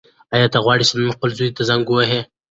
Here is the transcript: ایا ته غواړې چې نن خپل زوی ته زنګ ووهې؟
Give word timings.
ایا 0.33 0.47
ته 0.53 0.57
غواړې 0.63 0.83
چې 0.89 0.93
نن 0.99 1.09
خپل 1.15 1.29
زوی 1.37 1.49
ته 1.57 1.61
زنګ 1.69 1.83
ووهې؟ 1.87 2.21